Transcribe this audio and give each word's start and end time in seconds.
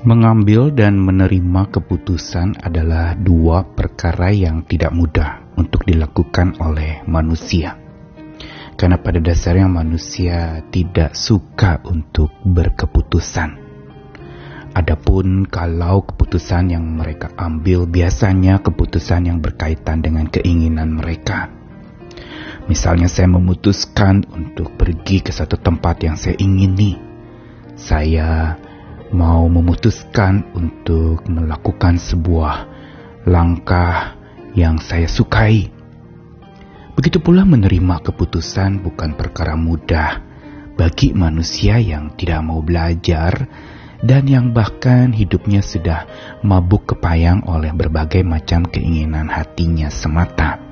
Mengambil 0.00 0.72
dan 0.72 0.96
menerima 0.96 1.68
keputusan 1.76 2.56
adalah 2.64 3.12
dua 3.20 3.68
perkara 3.68 4.32
yang 4.32 4.64
tidak 4.64 4.96
mudah 4.96 5.52
untuk 5.60 5.84
dilakukan 5.84 6.56
oleh 6.56 7.04
manusia. 7.04 7.76
Karena 8.80 8.96
pada 8.96 9.20
dasarnya 9.20 9.68
manusia 9.68 10.64
tidak 10.72 11.12
suka 11.12 11.84
untuk 11.84 12.32
berkeputusan. 12.48 13.60
Adapun 14.72 15.44
kalau 15.44 16.00
keputusan 16.08 16.72
yang 16.72 16.96
mereka 16.96 17.36
ambil 17.36 17.84
biasanya 17.84 18.64
keputusan 18.64 19.28
yang 19.28 19.44
berkaitan 19.44 20.00
dengan 20.00 20.32
keinginan 20.32 20.96
mereka. 20.96 21.52
Misalnya 22.72 23.12
saya 23.12 23.28
memutuskan 23.28 24.24
untuk 24.32 24.80
pergi 24.80 25.20
ke 25.20 25.28
satu 25.28 25.60
tempat 25.60 26.00
yang 26.00 26.16
saya 26.16 26.40
ingini. 26.40 26.96
Saya 27.76 28.56
mau 29.10 29.50
memutuskan 29.50 30.46
untuk 30.54 31.26
melakukan 31.26 31.98
sebuah 31.98 32.56
langkah 33.26 34.14
yang 34.54 34.78
saya 34.78 35.10
sukai. 35.10 35.70
Begitu 36.94 37.18
pula 37.18 37.42
menerima 37.46 38.02
keputusan 38.06 38.82
bukan 38.82 39.16
perkara 39.18 39.58
mudah 39.58 40.22
bagi 40.78 41.12
manusia 41.12 41.76
yang 41.82 42.14
tidak 42.14 42.40
mau 42.44 42.62
belajar 42.62 43.48
dan 44.00 44.24
yang 44.24 44.56
bahkan 44.56 45.12
hidupnya 45.12 45.60
sudah 45.60 46.08
mabuk 46.40 46.96
kepayang 46.96 47.44
oleh 47.44 47.72
berbagai 47.76 48.24
macam 48.24 48.64
keinginan 48.64 49.28
hatinya 49.28 49.92
semata. 49.92 50.69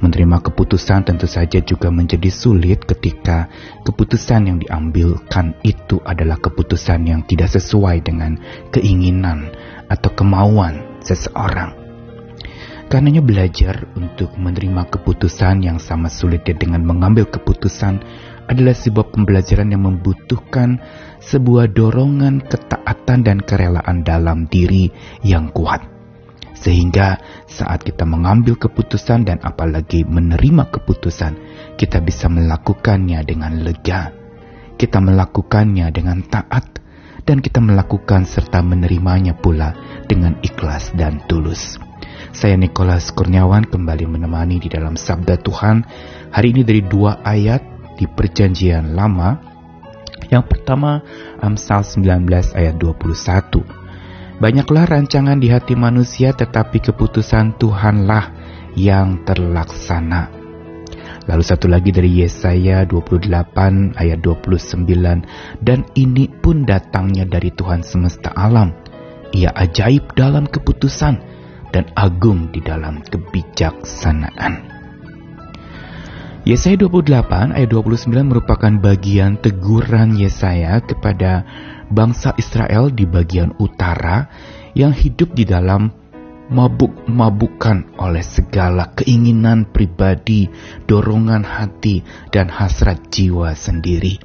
Menerima 0.00 0.42
keputusan 0.44 1.06
tentu 1.06 1.24
saja 1.30 1.62
juga 1.62 1.88
menjadi 1.88 2.28
sulit 2.28 2.84
ketika 2.84 3.48
keputusan 3.86 4.50
yang 4.50 4.58
diambilkan 4.60 5.56
itu 5.64 6.00
adalah 6.02 6.36
keputusan 6.40 7.08
yang 7.08 7.20
tidak 7.24 7.52
sesuai 7.52 8.02
dengan 8.04 8.36
keinginan 8.74 9.52
atau 9.88 10.10
kemauan 10.12 11.00
seseorang. 11.04 11.84
Karenanya 12.84 13.24
belajar 13.24 13.88
untuk 13.96 14.36
menerima 14.36 14.86
keputusan 14.92 15.64
yang 15.64 15.80
sama 15.80 16.12
sulitnya 16.12 16.52
dengan 16.52 16.84
mengambil 16.84 17.24
keputusan 17.24 18.04
adalah 18.44 18.76
sebuah 18.76 19.08
pembelajaran 19.08 19.72
yang 19.72 19.88
membutuhkan 19.88 20.78
sebuah 21.24 21.72
dorongan 21.72 22.44
ketaatan 22.44 23.24
dan 23.24 23.40
kerelaan 23.40 24.04
dalam 24.04 24.44
diri 24.52 24.92
yang 25.24 25.48
kuat. 25.48 25.93
Sehingga 26.64 27.20
saat 27.44 27.84
kita 27.84 28.08
mengambil 28.08 28.56
keputusan 28.56 29.28
dan 29.28 29.36
apalagi 29.44 30.00
menerima 30.08 30.72
keputusan, 30.72 31.36
kita 31.76 32.00
bisa 32.00 32.32
melakukannya 32.32 33.20
dengan 33.20 33.60
lega. 33.60 34.08
Kita 34.80 34.96
melakukannya 35.04 35.92
dengan 35.92 36.24
taat 36.24 36.80
dan 37.28 37.44
kita 37.44 37.60
melakukan 37.60 38.24
serta 38.24 38.64
menerimanya 38.64 39.36
pula 39.36 39.76
dengan 40.08 40.40
ikhlas 40.40 40.96
dan 40.96 41.20
tulus. 41.28 41.76
Saya 42.32 42.56
Nikolas 42.56 43.12
Kurniawan 43.12 43.68
kembali 43.68 44.08
menemani 44.08 44.56
di 44.56 44.72
dalam 44.72 44.96
Sabda 44.96 45.36
Tuhan 45.44 45.84
hari 46.32 46.56
ini 46.56 46.64
dari 46.64 46.80
dua 46.80 47.20
ayat 47.20 47.60
di 48.00 48.08
Perjanjian 48.08 48.96
Lama. 48.96 49.52
Yang 50.32 50.44
pertama 50.48 51.04
Amsal 51.44 51.84
19 51.84 52.24
ayat 52.56 52.80
21 52.80 53.83
Banyaklah 54.34 54.90
rancangan 54.90 55.38
di 55.38 55.46
hati 55.46 55.78
manusia 55.78 56.34
tetapi 56.34 56.82
keputusan 56.82 57.54
Tuhanlah 57.54 58.34
yang 58.74 59.22
terlaksana. 59.22 60.34
Lalu 61.30 61.44
satu 61.46 61.70
lagi 61.70 61.94
dari 61.94 62.20
Yesaya 62.20 62.82
28 62.82 63.30
ayat 63.94 64.18
29 64.20 65.62
dan 65.62 65.86
ini 65.94 66.26
pun 66.28 66.66
datangnya 66.66 67.24
dari 67.24 67.54
Tuhan 67.54 67.86
semesta 67.86 68.34
alam. 68.34 68.74
Ia 69.30 69.54
ajaib 69.54 70.18
dalam 70.18 70.50
keputusan 70.50 71.14
dan 71.70 71.84
agung 71.94 72.50
di 72.50 72.58
dalam 72.58 73.06
kebijaksanaan. 73.06 74.74
Yesaya 76.44 76.76
28 76.76 77.56
ayat 77.56 77.70
29 77.72 78.12
merupakan 78.20 78.72
bagian 78.82 79.40
teguran 79.40 80.12
Yesaya 80.18 80.82
kepada 80.84 81.40
bangsa 81.90 82.32
Israel 82.36 82.92
di 82.92 83.04
bagian 83.04 83.56
utara 83.60 84.28
yang 84.74 84.92
hidup 84.92 85.32
di 85.32 85.44
dalam 85.46 86.04
mabuk-mabukan 86.52 87.96
oleh 87.96 88.20
segala 88.20 88.92
keinginan 88.92 89.64
pribadi, 89.64 90.48
dorongan 90.84 91.44
hati, 91.44 92.04
dan 92.28 92.52
hasrat 92.52 93.08
jiwa 93.08 93.56
sendiri. 93.56 94.20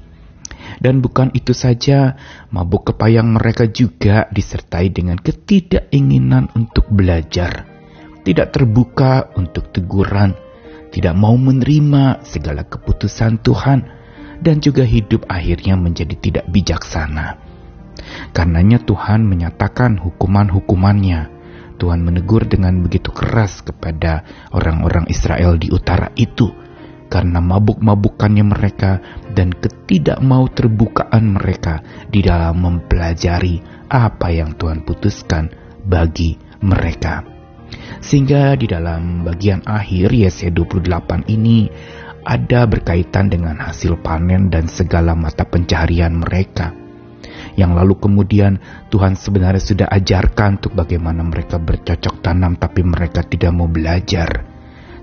Dan 0.77 0.99
bukan 0.99 1.31
itu 1.33 1.55
saja, 1.55 2.19
mabuk 2.51 2.93
kepayang 2.93 3.31
mereka 3.33 3.65
juga 3.65 4.27
disertai 4.29 4.91
dengan 4.91 5.17
ketidakinginan 5.17 6.51
untuk 6.53 6.91
belajar, 6.91 7.65
tidak 8.21 8.53
terbuka 8.53 9.33
untuk 9.39 9.71
teguran, 9.73 10.35
tidak 10.93 11.15
mau 11.15 11.33
menerima 11.39 12.21
segala 12.21 12.67
keputusan 12.67 13.41
Tuhan, 13.41 13.79
dan 14.39 14.61
juga 14.63 14.85
hidup 14.85 15.25
akhirnya 15.27 15.75
menjadi 15.75 16.15
tidak 16.19 16.45
bijaksana. 16.51 17.48
Karenanya 18.31 18.79
Tuhan 18.85 19.25
menyatakan 19.25 19.97
hukuman-hukumannya. 19.97 21.39
Tuhan 21.79 22.03
menegur 22.03 22.43
dengan 22.43 22.83
begitu 22.83 23.09
keras 23.15 23.63
kepada 23.63 24.27
orang-orang 24.51 25.07
Israel 25.07 25.55
di 25.55 25.71
utara 25.71 26.11
itu 26.19 26.51
karena 27.09 27.41
mabuk-mabukannya 27.41 28.45
mereka 28.45 29.01
dan 29.33 29.49
ketidakmau 29.49 30.45
terbukaan 30.53 31.39
mereka 31.39 31.81
di 32.11 32.21
dalam 32.21 32.61
mempelajari 32.61 33.87
apa 33.89 34.29
yang 34.29 34.53
Tuhan 34.59 34.85
putuskan 34.85 35.49
bagi 35.87 36.37
mereka. 36.61 37.25
Sehingga 38.03 38.53
di 38.59 38.69
dalam 38.69 39.25
bagian 39.25 39.65
akhir 39.65 40.13
Yesaya 40.13 40.53
28 40.53 41.25
ini 41.31 41.65
ada 42.27 42.67
berkaitan 42.69 43.31
dengan 43.31 43.57
hasil 43.57 43.97
panen 44.03 44.53
dan 44.53 44.69
segala 44.69 45.17
mata 45.17 45.47
pencaharian 45.47 46.13
mereka 46.13 46.75
yang 47.59 47.75
lalu 47.75 47.99
kemudian 47.99 48.55
Tuhan 48.87 49.19
sebenarnya 49.19 49.59
sudah 49.59 49.87
ajarkan 49.91 50.63
untuk 50.63 50.79
bagaimana 50.79 51.27
mereka 51.27 51.59
bercocok 51.59 52.23
tanam 52.23 52.55
tapi 52.55 52.87
mereka 52.87 53.19
tidak 53.27 53.51
mau 53.51 53.67
belajar. 53.67 54.47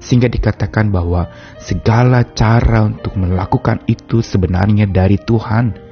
Sehingga 0.01 0.33
dikatakan 0.33 0.89
bahwa 0.89 1.29
segala 1.61 2.25
cara 2.33 2.89
untuk 2.89 3.13
melakukan 3.21 3.85
itu 3.85 4.25
sebenarnya 4.25 4.89
dari 4.89 5.21
Tuhan. 5.21 5.85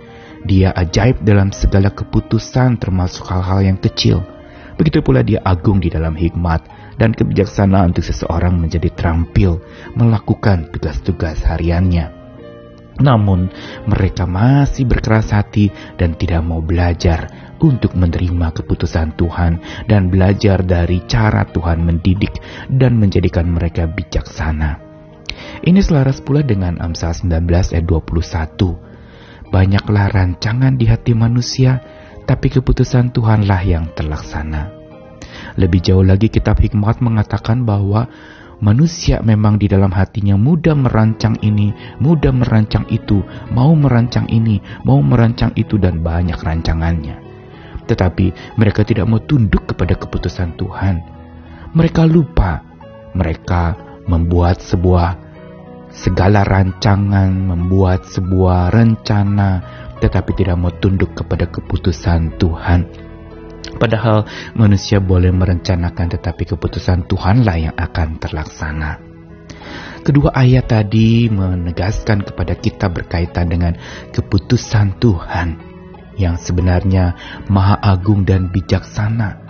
Dia 0.45 0.73
ajaib 0.77 1.25
dalam 1.25 1.53
segala 1.53 1.89
keputusan 1.93 2.81
termasuk 2.81 3.29
hal-hal 3.29 3.65
yang 3.65 3.79
kecil. 3.81 4.25
Begitu 4.77 5.01
pula 5.01 5.25
dia 5.25 5.41
agung 5.41 5.81
di 5.81 5.89
dalam 5.89 6.17
hikmat 6.17 6.69
dan 7.01 7.17
kebijaksanaan 7.17 7.97
untuk 7.97 8.05
seseorang 8.05 8.57
menjadi 8.57 8.93
terampil 8.93 9.61
melakukan 9.97 10.69
tugas-tugas 10.69 11.41
hariannya. 11.45 12.24
Namun, 13.03 13.51
mereka 13.91 14.23
masih 14.23 14.87
berkeras 14.87 15.35
hati 15.35 15.71
dan 15.99 16.15
tidak 16.15 16.47
mau 16.47 16.63
belajar 16.63 17.27
untuk 17.59 17.99
menerima 17.99 18.55
keputusan 18.55 19.19
Tuhan 19.19 19.59
dan 19.91 20.13
belajar 20.13 20.63
dari 20.63 21.03
cara 21.09 21.43
Tuhan 21.49 21.83
mendidik 21.83 22.39
dan 22.71 23.01
menjadikan 23.01 23.51
mereka 23.51 23.91
bijaksana. 23.91 24.79
Ini 25.65 25.81
selaras 25.83 26.23
pula 26.23 26.47
dengan 26.47 26.79
Amsal 26.79 27.17
19 27.17 27.75
ayat 27.75 27.87
21. 27.89 29.51
Banyaklah 29.51 30.07
rancangan 30.11 30.75
di 30.79 30.87
hati 30.87 31.15
manusia, 31.15 31.83
tapi 32.27 32.53
keputusan 32.53 33.11
Tuhanlah 33.11 33.63
yang 33.67 33.91
terlaksana. 33.95 34.71
Lebih 35.55 35.81
jauh 35.83 36.03
lagi 36.07 36.31
kitab 36.31 36.59
hikmat 36.59 36.99
mengatakan 37.03 37.63
bahwa 37.63 38.07
Manusia 38.63 39.19
memang 39.25 39.59
di 39.59 39.67
dalam 39.67 39.91
hatinya 39.91 40.39
mudah 40.39 40.79
merancang 40.79 41.35
ini, 41.43 41.75
mudah 41.99 42.31
merancang 42.31 42.87
itu, 42.93 43.23
mau 43.51 43.75
merancang 43.75 44.31
ini, 44.31 44.63
mau 44.87 45.03
merancang 45.03 45.51
itu 45.59 45.75
dan 45.75 46.03
banyak 46.05 46.39
rancangannya. 46.39 47.19
Tetapi 47.85 48.57
mereka 48.57 48.87
tidak 48.87 49.11
mau 49.11 49.21
tunduk 49.21 49.75
kepada 49.75 49.99
keputusan 49.99 50.55
Tuhan. 50.55 50.97
Mereka 51.75 52.07
lupa. 52.07 52.63
Mereka 53.15 53.63
membuat 54.11 54.59
sebuah 54.59 55.23
segala 55.95 56.43
rancangan, 56.43 57.31
membuat 57.31 58.03
sebuah 58.11 58.75
rencana, 58.75 59.63
tetapi 60.03 60.35
tidak 60.35 60.59
mau 60.59 60.75
tunduk 60.75 61.15
kepada 61.15 61.47
keputusan 61.47 62.35
Tuhan. 62.35 63.04
Padahal 63.73 64.29
manusia 64.55 65.01
boleh 65.01 65.33
merencanakan 65.33 66.07
tetapi 66.19 66.57
keputusan 66.57 67.09
Tuhanlah 67.09 67.57
yang 67.57 67.77
akan 67.77 68.21
terlaksana. 68.21 69.01
Kedua 70.05 70.37
ayat 70.37 70.69
tadi 70.69 71.33
menegaskan 71.33 72.29
kepada 72.29 72.53
kita 72.61 72.93
berkaitan 72.93 73.49
dengan 73.49 73.73
keputusan 74.13 75.01
Tuhan 75.01 75.57
yang 76.21 76.37
sebenarnya 76.37 77.17
maha 77.49 77.81
agung 77.81 78.29
dan 78.29 78.53
bijaksana. 78.53 79.41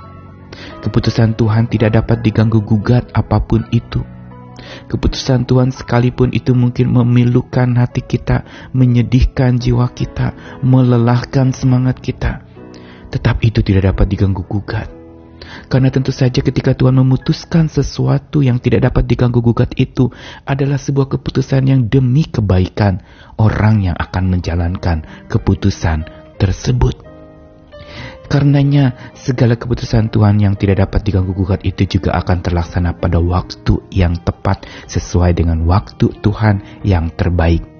Keputusan 0.86 1.34
Tuhan 1.34 1.66
tidak 1.66 1.98
dapat 1.98 2.22
diganggu 2.22 2.62
gugat 2.62 3.10
apa 3.10 3.42
pun 3.42 3.66
itu. 3.74 4.06
Keputusan 4.86 5.44
Tuhan 5.44 5.74
sekalipun 5.74 6.30
itu 6.30 6.54
mungkin 6.54 6.94
memilukan 6.94 7.74
hati 7.74 8.06
kita, 8.06 8.46
menyedihkan 8.70 9.58
jiwa 9.58 9.90
kita, 9.90 10.38
melelahkan 10.62 11.50
semangat 11.50 11.98
kita 11.98 12.53
tetap 13.14 13.38
itu 13.46 13.62
tidak 13.62 13.94
dapat 13.94 14.10
diganggu-gugat. 14.10 14.90
Karena 15.70 15.92
tentu 15.92 16.10
saja 16.10 16.42
ketika 16.42 16.74
Tuhan 16.74 16.98
memutuskan 16.98 17.70
sesuatu 17.70 18.42
yang 18.42 18.58
tidak 18.58 18.90
dapat 18.90 19.06
diganggu-gugat 19.06 19.76
itu 19.78 20.10
adalah 20.42 20.80
sebuah 20.80 21.14
keputusan 21.14 21.70
yang 21.70 21.86
demi 21.86 22.26
kebaikan 22.26 22.98
orang 23.38 23.86
yang 23.86 23.96
akan 23.96 24.34
menjalankan 24.34 25.06
keputusan 25.30 26.08
tersebut. 26.42 26.96
Karenanya, 28.24 29.12
segala 29.12 29.54
keputusan 29.54 30.08
Tuhan 30.08 30.40
yang 30.40 30.56
tidak 30.56 30.88
dapat 30.88 31.04
diganggu-gugat 31.04 31.60
itu 31.62 32.00
juga 32.00 32.16
akan 32.18 32.40
terlaksana 32.40 32.96
pada 32.96 33.20
waktu 33.20 33.84
yang 33.92 34.16
tepat 34.24 34.64
sesuai 34.88 35.36
dengan 35.36 35.68
waktu 35.68 36.08
Tuhan 36.24 36.82
yang 36.88 37.12
terbaik. 37.12 37.73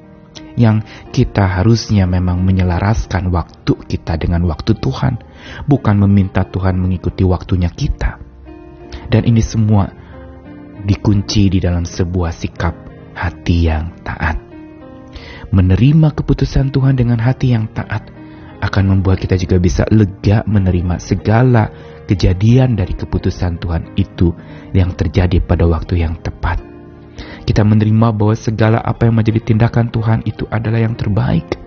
Yang 0.55 0.87
kita 1.11 1.45
harusnya 1.61 2.07
memang 2.07 2.43
menyelaraskan 2.47 3.31
waktu 3.35 3.75
kita 3.91 4.15
dengan 4.19 4.47
waktu 4.47 4.79
Tuhan, 4.79 5.19
bukan 5.67 5.97
meminta 6.07 6.47
Tuhan 6.47 6.79
mengikuti 6.79 7.27
waktunya 7.27 7.69
kita. 7.71 8.23
Dan 9.11 9.27
ini 9.27 9.43
semua 9.43 9.91
dikunci 10.85 11.51
di 11.51 11.59
dalam 11.59 11.83
sebuah 11.83 12.31
sikap 12.31 12.75
hati 13.19 13.67
yang 13.67 13.99
taat. 14.07 14.39
Menerima 15.55 16.15
keputusan 16.15 16.75
Tuhan 16.75 16.99
dengan 16.99 17.19
hati 17.23 17.55
yang 17.55 17.71
taat 17.71 18.11
akan 18.65 18.85
membuat 18.97 19.21
kita 19.21 19.37
juga 19.37 19.61
bisa 19.61 19.85
lega 19.93 20.41
menerima 20.49 20.97
segala 20.97 21.69
kejadian 22.09 22.75
dari 22.75 22.97
keputusan 22.97 23.61
Tuhan 23.61 23.93
itu 23.95 24.33
yang 24.73 24.97
terjadi 24.97 25.41
pada 25.45 25.69
waktu 25.69 26.01
yang 26.01 26.17
tepat. 26.21 26.74
Kita 27.45 27.61
menerima 27.61 28.09
bahwa 28.17 28.35
segala 28.37 28.81
apa 28.81 29.09
yang 29.09 29.21
menjadi 29.21 29.41
tindakan 29.45 29.93
Tuhan 29.93 30.25
itu 30.25 30.49
adalah 30.49 30.81
yang 30.81 30.97
terbaik 30.97 31.61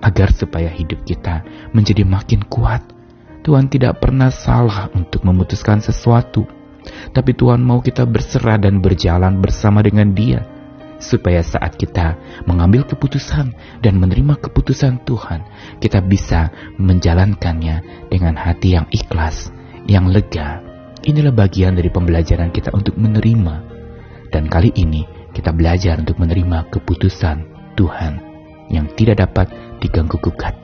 agar 0.00 0.32
supaya 0.32 0.72
hidup 0.72 1.04
kita 1.04 1.44
menjadi 1.76 2.08
makin 2.08 2.40
kuat. 2.48 2.80
Tuhan 3.44 3.68
tidak 3.68 4.00
pernah 4.00 4.28
salah 4.32 4.88
untuk 4.92 5.24
memutuskan 5.24 5.80
sesuatu, 5.80 6.44
tapi 7.12 7.36
Tuhan 7.36 7.60
mau 7.60 7.80
kita 7.80 8.04
berserah 8.04 8.60
dan 8.60 8.80
berjalan 8.80 9.40
bersama 9.40 9.84
dengan 9.84 10.12
Dia 10.12 10.40
supaya 11.00 11.40
saat 11.40 11.80
kita 11.80 12.20
mengambil 12.44 12.84
keputusan 12.84 13.56
dan 13.80 13.94
menerima 13.96 14.36
keputusan 14.36 15.00
Tuhan, 15.08 15.40
kita 15.80 16.04
bisa 16.04 16.52
menjalankannya 16.76 18.08
dengan 18.12 18.36
hati 18.36 18.76
yang 18.76 18.86
ikhlas, 18.92 19.48
yang 19.88 20.12
lega. 20.12 20.60
Inilah 21.00 21.32
bagian 21.32 21.80
dari 21.80 21.88
pembelajaran 21.88 22.52
kita 22.52 22.76
untuk 22.76 23.00
menerima. 23.00 23.79
Dan 24.30 24.46
kali 24.46 24.70
ini 24.78 25.06
kita 25.34 25.50
belajar 25.50 25.98
untuk 25.98 26.18
menerima 26.22 26.70
keputusan 26.70 27.36
Tuhan 27.74 28.12
yang 28.70 28.86
tidak 28.94 29.26
dapat 29.26 29.50
diganggu 29.82 30.18
gugat. 30.22 30.54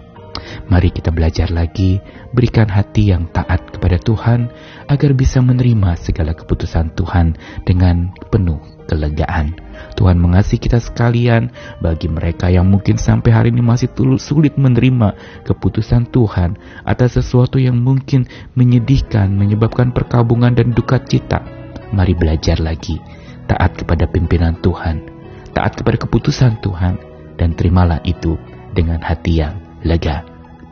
Mari 0.70 0.94
kita 0.94 1.10
belajar 1.10 1.50
lagi, 1.50 1.98
berikan 2.30 2.70
hati 2.70 3.10
yang 3.10 3.26
taat 3.34 3.74
kepada 3.74 3.98
Tuhan 3.98 4.46
agar 4.86 5.10
bisa 5.14 5.42
menerima 5.42 5.98
segala 5.98 6.38
keputusan 6.38 6.94
Tuhan 6.94 7.34
dengan 7.66 8.14
penuh 8.30 8.62
kelegaan. 8.86 9.58
Tuhan 9.98 10.20
mengasihi 10.20 10.62
kita 10.62 10.78
sekalian 10.78 11.50
bagi 11.82 12.06
mereka 12.06 12.46
yang 12.52 12.68
mungkin 12.70 13.00
sampai 13.00 13.30
hari 13.34 13.48
ini 13.50 13.64
masih 13.64 13.90
sulit 14.22 14.54
menerima 14.54 15.42
keputusan 15.48 16.14
Tuhan 16.14 16.54
atas 16.86 17.18
sesuatu 17.18 17.58
yang 17.58 17.80
mungkin 17.82 18.30
menyedihkan, 18.54 19.34
menyebabkan 19.34 19.90
perkabungan 19.90 20.54
dan 20.54 20.70
duka 20.70 21.02
cita. 21.02 21.42
Mari 21.90 22.18
belajar 22.18 22.58
lagi, 22.58 22.98
taat 23.46 23.78
kepada 23.78 24.06
pimpinan 24.10 24.58
Tuhan, 24.60 25.06
taat 25.54 25.78
kepada 25.78 25.96
keputusan 26.02 26.60
Tuhan, 26.60 26.98
dan 27.36 27.52
terimalah 27.54 28.02
itu 28.02 28.36
dengan 28.74 29.00
hati 29.00 29.40
yang 29.40 29.56
lega. 29.86 30.24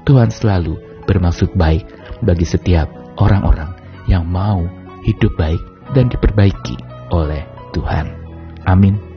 Tuhan 0.05 0.29
selalu 0.29 0.77
bermaksud 1.09 1.57
baik 1.57 1.85
bagi 2.21 2.45
setiap 2.45 2.89
orang-orang 3.21 3.73
yang 4.11 4.25
mau 4.29 4.65
hidup 5.05 5.33
baik 5.37 5.61
dan 5.97 6.09
diperbaiki 6.13 6.77
oleh 7.13 7.45
Tuhan. 7.73 8.11
Amin. 8.65 9.14